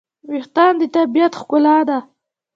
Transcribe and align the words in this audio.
وېښتيان 0.29 0.73
د 0.79 0.83
طبیعت 0.95 1.33
ښکلا 1.39 1.77
ده. 1.89 1.99